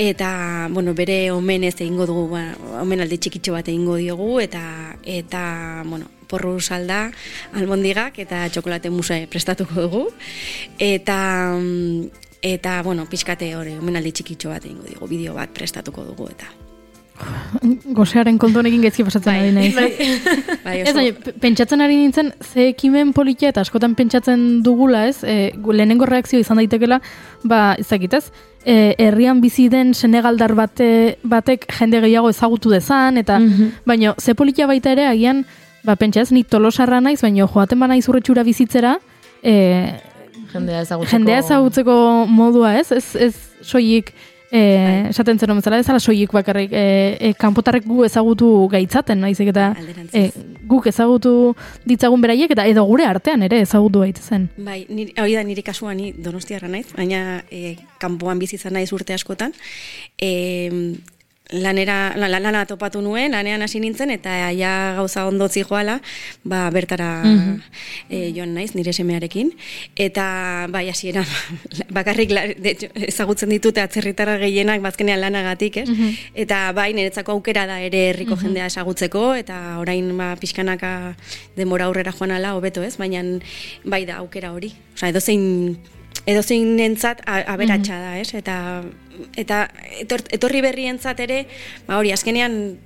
Eta, 0.00 0.30
bueno, 0.72 0.94
bere 0.96 1.18
omenez 1.34 1.74
egingo 1.76 2.06
dugu, 2.08 2.30
ba, 2.32 2.46
omenaldi 2.80 3.20
txikitxo 3.20 3.52
bat 3.58 3.68
egingo 3.68 3.98
diogu 4.00 4.38
eta 4.40 4.62
eta, 5.04 5.42
bueno, 5.84 6.08
porru 6.30 6.56
salda, 6.60 7.10
almondigak 7.58 8.22
eta 8.22 8.46
txokolate 8.48 8.90
musa 8.94 9.18
prestatuko 9.30 9.84
dugu. 9.84 10.06
Eta 10.78 11.18
mm, 11.58 12.26
eta 12.42 12.80
bueno, 12.86 13.04
pixkate 13.10 13.52
hori 13.58 13.76
omenaldi 13.76 14.14
txikitxo 14.16 14.54
bat 14.54 14.64
egingo 14.64 14.88
diogu, 14.88 15.12
bideo 15.12 15.36
bat 15.36 15.52
prestatuko 15.52 16.08
dugu 16.08 16.32
eta. 16.32 16.48
Gosearen 17.96 18.38
kontonekin 18.40 18.82
gezki 18.84 19.04
pasatzen 19.04 19.34
ari 19.34 19.50
naiz. 19.54 19.74
bai, 20.64 20.80
Ez, 20.80 20.90
oso, 20.92 20.98
baina, 21.00 21.14
p- 21.24 21.34
pentsatzen 21.42 21.82
ari 21.84 21.96
nintzen, 21.98 22.32
ze 22.40 22.68
ekimen 22.70 23.12
politia 23.16 23.50
eta 23.52 23.64
askotan 23.64 23.94
pentsatzen 23.98 24.62
dugula, 24.66 25.06
ez? 25.10 25.22
E, 25.24 25.52
lehenengo 25.56 26.06
reakzio 26.08 26.40
izan 26.40 26.60
daitekela, 26.60 27.00
ba, 27.44 27.74
ezakit, 27.80 28.14
ez? 28.20 28.30
E, 28.64 28.94
herrian 29.00 29.40
bizi 29.40 29.68
den 29.72 29.94
senegaldar 29.96 30.54
bate, 30.54 31.18
batek 31.24 31.66
jende 31.78 32.00
gehiago 32.04 32.30
ezagutu 32.32 32.72
dezan, 32.72 33.18
eta, 33.20 33.40
baina, 33.88 34.14
ze 34.20 34.34
politia 34.38 34.68
baita 34.70 34.92
ere, 34.96 35.06
agian, 35.10 35.44
ba, 35.84 35.96
pentsa 36.00 36.22
ez, 36.24 36.30
ni 36.32 36.44
tolosarra 36.44 37.00
naiz, 37.00 37.20
baina 37.24 37.46
joaten 37.48 37.80
ba 37.80 37.88
naiz 37.90 38.06
urretxura 38.08 38.44
bizitzera, 38.46 38.98
e, 39.42 39.54
Jendea 40.50 40.80
ezagutzeko... 40.82 41.10
jendea 41.14 41.38
ezagutzeko 41.44 41.94
modua, 42.26 42.72
ez? 42.80 42.88
Ez, 42.90 43.04
ez 43.14 43.34
soilik, 43.62 44.08
esaten 44.50 45.38
zen 45.38 45.54
bezala, 45.54 45.78
ez 45.78 45.88
ala 45.88 46.00
soilik 46.00 46.32
bakarrik, 46.32 46.72
e, 46.72 47.16
e, 47.20 47.32
kanpotarrek 47.38 47.86
gu 47.86 48.04
ezagutu 48.04 48.68
gaitzaten, 48.72 49.20
naizik 49.22 49.52
eta 49.52 49.70
e, 50.12 50.30
guk 50.66 50.88
ezagutu 50.90 51.54
ditzagun 51.86 52.20
beraiek, 52.20 52.50
eta 52.50 52.66
edo 52.66 52.84
gure 52.88 53.06
artean 53.06 53.42
ere 53.46 53.60
ezagutu 53.66 54.02
gaitezen. 54.04 54.48
Bai, 54.58 54.82
niri, 54.88 55.14
hori 55.20 55.38
da 55.38 55.46
nire 55.46 55.62
kasua 55.66 55.94
ni 55.94 56.12
donostiarra 56.12 56.68
naiz, 56.68 56.88
baina 56.96 57.42
e, 57.50 57.76
kanpoan 58.02 58.42
bizi 58.42 58.58
izan 58.58 58.74
naiz 58.78 58.90
urte 58.96 59.14
askotan. 59.14 59.54
E, 60.18 60.30
lanera, 61.52 62.14
la- 62.16 62.28
la- 62.28 62.40
lana 62.40 62.64
topatu 62.66 63.00
nuen, 63.02 63.32
lanean 63.32 63.62
hasi 63.62 63.80
nintzen, 63.80 64.10
eta 64.10 64.52
ja 64.54 64.94
gauza 64.96 65.26
ondo 65.26 65.48
zijoala, 65.48 66.00
ba, 66.44 66.70
bertara 66.70 67.22
e, 68.08 68.32
joan 68.36 68.54
naiz, 68.54 68.74
nire 68.74 68.92
semearekin. 68.92 69.50
Eta, 69.96 70.66
bai, 70.70 70.88
hasieran 70.88 71.26
bakarrik, 71.98 72.30
la, 72.30 72.46
de 72.54 72.70
hecho, 72.70 72.86
ezagutzen 72.94 73.48
ditute 73.50 73.80
atzerritarra 73.82 74.38
gehienak, 74.38 74.80
bazkenean 74.80 75.20
lanagatik, 75.20 75.76
ez? 75.82 75.88
Eta, 76.34 76.72
bai, 76.72 76.92
niretzako 76.94 77.32
aukera 77.32 77.66
da 77.66 77.80
ere 77.80 78.08
herriko 78.10 78.36
jendea 78.40 78.66
ezagutzeko, 78.70 79.34
eta 79.34 79.78
orain, 79.80 80.10
ba, 80.16 80.34
pixkanaka 80.40 81.14
demora 81.56 81.86
aurrera 81.90 82.12
joan 82.12 82.30
ala, 82.36 82.54
hobeto, 82.56 82.82
ez? 82.82 82.96
Baina, 82.96 83.22
bai 83.84 84.04
da, 84.06 84.20
aukera 84.22 84.52
hori. 84.52 84.72
Osa, 84.94 85.08
edozein 85.10 85.76
edozein 86.28 86.78
entzat 86.84 87.22
aberatsa 87.26 87.96
da, 87.98 88.10
ez? 88.20 88.34
Eta, 88.34 88.82
eta 89.36 89.68
etor, 90.00 90.24
etorri 90.30 90.60
berrientzat 90.64 91.20
ere, 91.20 91.44
ba 91.86 91.98
hori, 91.98 92.12
azkenean 92.12 92.78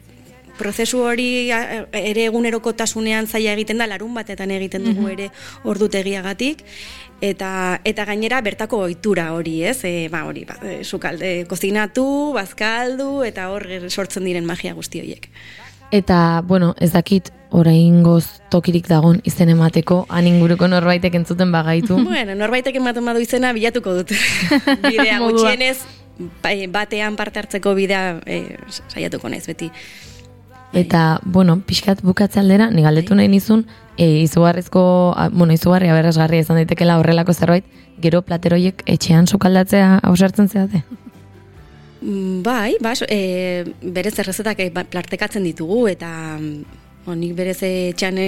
prozesu 0.58 1.02
hori 1.02 1.50
a- 1.50 1.86
ere 1.92 2.26
egunerokotasunean 2.28 3.26
zaila 3.26 3.52
egiten 3.52 3.78
da, 3.78 3.88
larun 3.90 4.14
batetan 4.14 4.50
egiten 4.54 4.84
dugu 4.86 5.08
ere 5.10 5.30
ordutegiagatik, 5.64 6.62
eta 7.20 7.80
eta 7.84 8.04
gainera 8.04 8.40
bertako 8.40 8.84
ohitura 8.86 9.32
hori, 9.34 9.62
ez? 9.64 9.80
E, 9.84 10.08
ba 10.12 10.24
hori, 10.28 10.44
ba, 10.44 10.58
e, 10.62 10.82
sukalde 10.84 11.44
kozinatu, 11.50 12.06
bazkaldu 12.36 13.24
eta 13.26 13.48
hor 13.50 13.66
sortzen 13.88 14.24
diren 14.24 14.46
magia 14.46 14.74
guzti 14.74 15.02
horiek. 15.02 15.28
Eta, 15.94 16.42
bueno, 16.42 16.74
ez 16.80 16.90
dakit 16.92 17.30
oraingoz 17.54 18.40
tokirik 18.50 18.88
dagon 18.90 19.20
izen 19.24 19.52
emateko, 19.52 20.06
han 20.08 20.26
inguruko 20.26 20.66
norbaitek 20.66 21.14
entzuten 21.20 21.52
bagaitu. 21.54 21.98
bueno, 22.10 22.34
norbaitek 22.34 22.80
ematen 22.80 23.04
badu 23.04 23.22
izena 23.22 23.52
bilatuko 23.54 23.94
dut. 24.00 24.14
bidea 24.88 25.20
gutxienez 25.22 25.78
batean 26.70 27.16
parte 27.16 27.38
hartzeko 27.40 27.74
bidea 27.74 28.20
e, 28.26 28.56
saiatuko 28.88 29.28
naiz 29.28 29.46
beti. 29.46 29.70
Eta, 30.74 31.20
bueno, 31.24 31.60
pixkat 31.62 32.00
bukatze 32.02 32.40
aldera, 32.40 32.68
ni 32.70 32.82
galdetu 32.82 33.14
nahi 33.14 33.28
nizun, 33.30 33.66
e, 33.96 34.08
izugarrizko, 34.24 35.14
a, 35.16 35.28
bueno, 35.30 35.54
izugarri 35.54 35.88
aberasgarria 35.88 36.42
izan 36.42 36.58
daitekela 36.58 36.98
horrelako 36.98 37.32
zerbait, 37.34 37.64
gero 38.02 38.22
plateroiek 38.26 38.82
etxean 38.90 39.28
sukaldatzea 39.30 40.00
ausartzen 40.02 40.48
zeate. 40.48 40.82
Mm, 42.02 42.42
Bai, 42.42 42.74
ba, 42.82 42.94
so- 42.96 43.06
e, 43.08 43.64
berez 43.80 44.18
errezetak 44.18 44.58
e, 44.60 44.70
ba- 44.70 44.84
partekatzen 44.90 45.44
ditugu 45.46 45.86
eta 45.88 46.10
mm, 47.06 47.18
nik 47.20 47.34
berez 47.36 47.58
etxan 47.66 48.18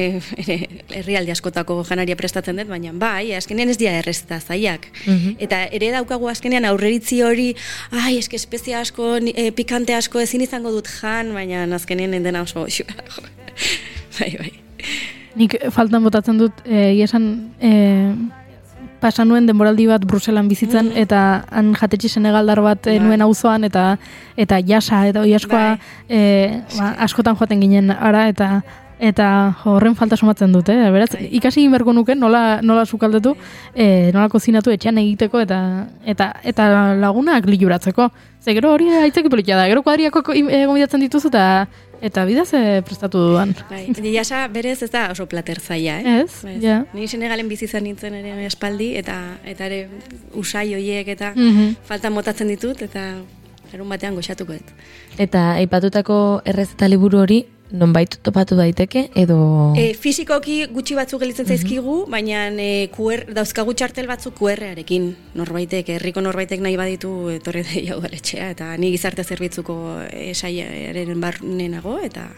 herrialde 0.99 1.33
askotako 1.33 1.83
janaria 1.89 2.17
prestatzen 2.19 2.61
dut, 2.61 2.69
baina 2.71 2.93
bai, 2.93 3.33
azkenean 3.37 3.73
ez 3.73 3.79
dira 3.81 3.97
errezeta 4.01 4.41
zaiak. 4.41 4.89
Mhm. 5.07 5.37
Eta 5.47 5.65
ere 5.79 5.91
daukagu 5.95 6.29
azkenean 6.33 6.69
aurreritzi 6.69 7.23
hori, 7.23 7.51
ai, 7.91 8.17
eske 8.19 8.37
espezia 8.37 8.81
asko, 8.81 9.17
e, 9.19 9.51
pikante 9.57 9.95
asko 9.95 10.21
ezin 10.21 10.45
izango 10.47 10.73
dut 10.75 10.89
jan, 11.01 11.35
baina 11.35 11.67
azkenean 11.75 12.17
dena 12.23 12.43
oso 12.43 12.67
bai, 14.19 14.33
bai. 14.39 14.53
Nik 15.37 15.57
faltan 15.75 16.05
botatzen 16.05 16.39
dut, 16.41 16.63
e, 16.65 16.89
esan, 17.05 17.53
e, 17.61 17.71
pasa 19.01 19.25
nuen 19.25 19.47
denboraldi 19.47 19.87
bat 19.91 20.05
Bruselan 20.09 20.49
bizitzen, 20.49 20.91
eta 20.97 21.43
han 21.51 21.75
jatetxe 21.77 22.09
senegaldar 22.17 22.63
bat 22.65 22.87
e, 22.87 22.97
Bai. 22.97 23.05
nuen 23.05 23.23
auzoan 23.27 23.65
eta 23.69 23.97
eta 24.37 24.61
jasa, 24.65 25.07
eta 25.11 25.23
oi 25.25 25.35
askoa, 25.37 25.77
e, 26.09 26.21
ba, 26.79 26.95
askotan 27.07 27.37
joaten 27.37 27.61
ginen 27.61 27.91
ara, 27.91 28.27
eta 28.33 28.63
eta 28.99 29.27
horren 29.65 29.95
falta 29.95 30.17
somatzen 30.17 30.53
dut, 30.53 30.69
eh? 30.73 30.91
Beraz, 30.91 31.11
Bai. 31.13 31.29
ikasi 31.37 31.61
egin 31.61 31.71
beharko 31.75 31.93
nuke 31.93 32.15
nola, 32.17 32.61
nola 32.63 32.87
sukaldetu, 32.87 33.35
e, 33.75 34.11
nola 34.15 34.29
kozinatu 34.33 34.71
etxean 34.73 34.99
egiteko 34.99 35.41
eta 35.41 35.59
eta 36.05 36.33
eta 36.43 36.95
lagunak 36.97 37.45
liluratzeko. 37.47 38.11
Ze 38.41 38.55
gero 38.55 38.73
hori 38.73 38.89
aitzeki 38.89 39.29
politia 39.29 39.57
da, 39.57 39.67
gero 39.69 39.83
kuadriako 39.83 40.23
e, 40.33 40.65
gomidatzen 40.67 41.01
dituzu 41.01 41.29
eta 41.29 41.67
eta 42.01 42.25
bidaz 42.29 42.53
e, 42.55 42.83
prestatu 42.85 43.19
dudan. 43.19 43.55
Bai, 43.71 43.87
jasa 44.15 44.47
berez 44.49 44.83
ez 44.83 44.91
da 44.91 45.11
oso 45.11 45.27
plater 45.27 45.61
zaila, 45.61 45.99
eh? 46.01 46.23
Ez, 46.25 46.45
ja. 46.63 46.85
Ni 46.95 47.09
Senegalen 47.09 47.49
bizi 47.49 47.65
izan 47.65 47.85
nintzen 47.85 48.15
ere 48.15 48.47
espaldi 48.47 48.95
eta 48.97 49.17
eta 49.45 49.67
ere 49.67 49.89
usai 50.35 50.73
hoiek 50.75 51.09
eta 51.09 51.33
Mhm. 51.37 51.77
falta 51.85 52.11
motatzen 52.11 52.49
ditut 52.49 52.81
eta 52.83 53.15
erun 53.75 53.89
batean 53.89 54.15
goxatuko 54.15 54.53
dut. 54.53 54.69
Eta 55.19 55.55
aipatutako 55.57 56.41
errezeta 56.45 56.89
liburu 56.89 57.19
hori 57.19 57.45
nonbait 57.73 58.19
topatu 58.23 58.55
daiteke 58.57 59.09
edo 59.19 59.73
E, 59.77 59.93
fizikoki 59.95 60.67
gutxi 60.71 60.95
batzuk 60.95 61.21
gelitzen 61.21 61.47
zaizkigu, 61.51 62.07
baina 62.11 62.47
e, 62.63 62.89
QR, 62.95 63.25
dauzkagu 63.35 63.75
txartel 63.75 64.07
batzuk 64.07 64.35
QR-arekin 64.39 65.09
norbaitek, 65.35 65.89
herriko 65.97 66.21
norbaitek 66.23 66.61
nahi 66.63 66.77
baditu 66.79 67.11
etorri 67.35 67.63
da 67.67 67.83
jau 67.89 67.99
etxea 68.11 68.51
eta 68.55 68.77
ni 68.79 68.93
gizarte 68.95 69.25
zerbitzuko 69.25 69.77
e, 70.11 70.33
saiaren 70.35 71.21
barnenago 71.21 71.99
eta 72.07 72.29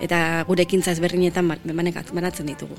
eta 0.00 0.44
gure 0.46 0.62
ekintza 0.62 0.90
ezberdinetan 0.94 1.48
ba- 1.48 1.58
banekat- 1.64 2.14
banatzen 2.14 2.46
ditugu. 2.46 2.74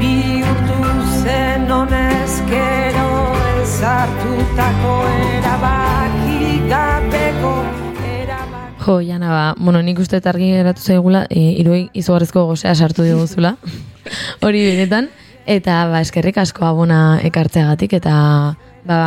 bihurtu 0.00 0.78
zen 1.22 1.70
honezkero 1.70 3.08
ezartutako 3.62 4.94
erabaki 5.36 6.60
gabeko 6.72 7.52
Jo, 8.90 9.00
Jana, 9.00 9.30
ba, 9.30 9.54
bueno, 9.56 9.82
nik 9.86 10.00
uste 10.02 10.18
argi 10.26 10.48
geratu 10.50 10.82
zaigula, 10.82 11.20
e, 11.30 11.38
iroi 11.62 11.84
izugarrizko 11.94 12.42
gozea 12.48 12.72
sartu 12.74 13.04
diguzula, 13.06 13.52
hori 14.44 14.64
benetan, 14.66 15.06
eta 15.46 15.84
ba, 15.86 16.00
eskerrik 16.02 16.40
asko 16.42 16.66
abona 16.66 17.20
ekartzeagatik, 17.22 17.94
eta 18.00 18.14
ba, 18.88 18.98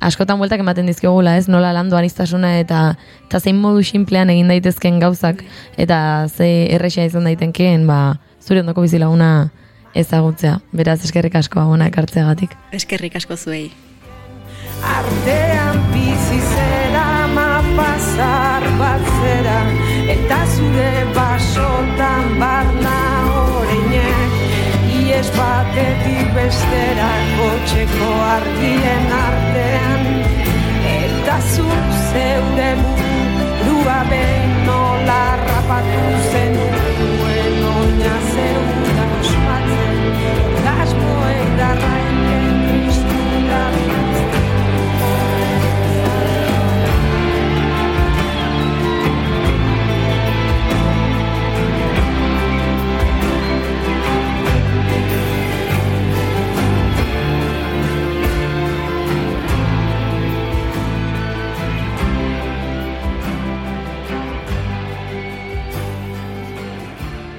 askotan 0.00 0.40
bueltak 0.40 0.64
ematen 0.64 0.88
dizkigula, 0.88 1.36
ez, 1.36 1.44
nola 1.52 1.74
landu 1.76 1.98
anistasuna, 2.00 2.54
eta, 2.62 2.94
eta 3.28 3.42
zein 3.44 3.60
modu 3.60 3.84
sinplean 3.84 4.32
egin 4.32 4.48
daitezken 4.48 4.96
gauzak, 5.04 5.44
eta 5.76 6.00
ze 6.32 6.48
errexea 6.78 7.10
izan 7.12 7.28
daitenkeen, 7.28 7.84
ba, 7.90 8.16
zure 8.40 8.64
ondoko 8.64 8.86
bizilaguna 8.86 9.50
ezagutzea. 9.92 10.56
Beraz, 10.72 11.02
eskerrik 11.04 11.36
asko 11.36 11.60
abona 11.60 11.92
ekartzeagatik. 11.92 12.56
Eskerrik 12.80 13.20
asko 13.20 13.36
zuei. 13.36 13.66
artean 14.78 15.97
zar 18.18 18.64
bat 18.80 19.04
eta 20.14 20.38
zure 20.54 20.92
basotan 21.16 22.24
barna 22.40 22.96
horinek 23.34 24.32
ies 25.00 25.28
batetik 25.36 26.26
bestera 26.38 27.12
kotxeko 27.36 28.10
ardien 28.32 29.14
artean. 29.20 30.10
Eta 30.96 31.38
zu 31.52 31.68
zeure 32.10 32.68
buru 32.82 33.78
abera 34.00 34.37